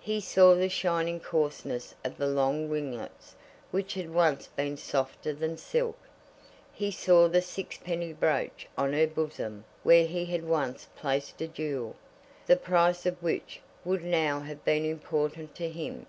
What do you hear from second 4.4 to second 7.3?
been softer than silk. He saw